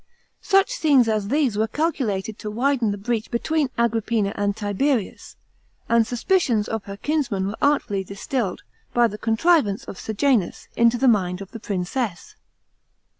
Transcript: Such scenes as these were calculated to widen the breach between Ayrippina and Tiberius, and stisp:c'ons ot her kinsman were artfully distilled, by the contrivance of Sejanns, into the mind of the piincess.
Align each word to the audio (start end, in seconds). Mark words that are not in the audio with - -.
Such 0.41 0.71
scenes 0.73 1.07
as 1.07 1.27
these 1.27 1.59
were 1.59 1.67
calculated 1.67 2.39
to 2.39 2.49
widen 2.49 2.89
the 2.89 2.97
breach 2.97 3.29
between 3.29 3.69
Ayrippina 3.77 4.33
and 4.35 4.57
Tiberius, 4.57 5.35
and 5.87 6.05
stisp:c'ons 6.07 6.67
ot 6.69 6.85
her 6.87 6.97
kinsman 6.97 7.45
were 7.45 7.55
artfully 7.61 8.03
distilled, 8.03 8.63
by 8.95 9.05
the 9.05 9.19
contrivance 9.19 9.83
of 9.83 9.99
Sejanns, 9.99 10.69
into 10.75 10.97
the 10.97 11.07
mind 11.07 11.39
of 11.39 11.51
the 11.51 11.59
piincess. 11.59 12.33